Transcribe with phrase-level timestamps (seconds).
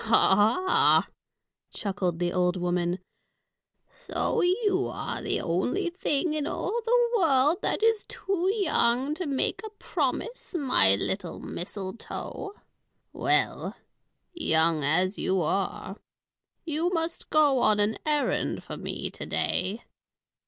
[0.03, 0.15] "Ho,
[0.65, 1.03] ho!"
[1.71, 2.97] chuckled the old woman.
[3.95, 9.27] "So you are the only thing in all the world that is too young to
[9.27, 12.53] make a promise, my little mistletoe.
[13.13, 13.75] Well,
[14.33, 15.97] young as you are,
[16.65, 19.83] you must go on an errand for me to day.